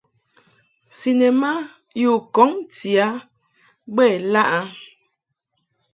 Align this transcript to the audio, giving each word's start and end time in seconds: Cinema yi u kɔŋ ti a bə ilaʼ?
Cinema 0.99 1.51
yi 1.99 2.05
u 2.15 2.17
kɔŋ 2.33 2.51
ti 2.75 2.91
a 3.07 3.09
bə 3.95 4.03
ilaʼ? 4.17 4.65